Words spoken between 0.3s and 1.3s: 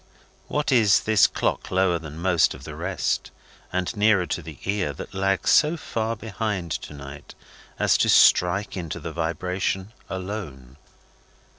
What is this